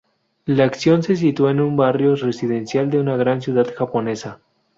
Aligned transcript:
La 0.47 0.63
acción 0.63 1.03
se 1.03 1.15
sitúa 1.15 1.51
en 1.51 1.61
un 1.61 1.77
barrio 1.77 2.15
residencial 2.15 2.89
de 2.89 2.99
una 2.99 3.17
gran 3.17 3.39
ciudad 3.39 3.67
japonesa. 3.77 4.39